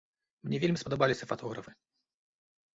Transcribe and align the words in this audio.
Мне 0.47 0.61
вельмі 0.63 0.81
спадабаліся 0.83 1.29
фатографы. 1.35 1.71